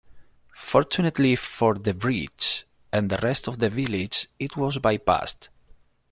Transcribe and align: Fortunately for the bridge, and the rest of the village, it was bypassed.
Fortunately 0.55 1.35
for 1.35 1.75
the 1.75 1.93
bridge, 1.93 2.65
and 2.91 3.07
the 3.11 3.17
rest 3.19 3.47
of 3.47 3.59
the 3.59 3.69
village, 3.69 4.27
it 4.39 4.57
was 4.57 4.79
bypassed. 4.79 5.49